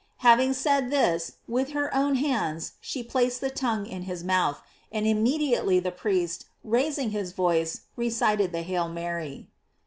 Having 0.25 0.53
said 0.53 0.89
this, 0.89 1.33
with 1.47 1.73
her 1.73 1.93
own 1.95 2.15
hands 2.15 2.71
she 2.81 3.03
plac 3.03 3.25
ed 3.33 3.33
the 3.33 3.51
tongue 3.51 3.85
in 3.85 4.01
his 4.01 4.23
mouth, 4.23 4.59
and 4.91 5.05
immediately 5.05 5.79
the 5.79 5.91
priest, 5.91 6.45
raising 6.63 7.11
his 7.11 7.33
voice, 7.33 7.81
recited 7.95 8.51
the 8.51 8.63
"Hail 8.63 8.89
Mary." 8.89 9.47